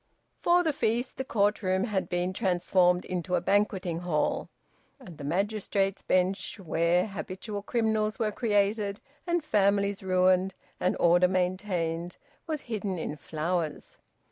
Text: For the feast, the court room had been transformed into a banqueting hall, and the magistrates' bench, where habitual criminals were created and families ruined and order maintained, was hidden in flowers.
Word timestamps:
For 0.39 0.63
the 0.63 0.73
feast, 0.73 1.17
the 1.17 1.23
court 1.23 1.61
room 1.61 1.83
had 1.83 2.09
been 2.09 2.33
transformed 2.33 3.05
into 3.05 3.35
a 3.35 3.39
banqueting 3.39 3.99
hall, 3.99 4.49
and 4.99 5.15
the 5.19 5.23
magistrates' 5.23 6.01
bench, 6.01 6.59
where 6.59 7.05
habitual 7.05 7.61
criminals 7.61 8.17
were 8.17 8.31
created 8.31 8.99
and 9.27 9.43
families 9.43 10.01
ruined 10.01 10.55
and 10.79 10.97
order 10.99 11.27
maintained, 11.27 12.17
was 12.47 12.61
hidden 12.61 12.97
in 12.97 13.15
flowers. 13.15 13.97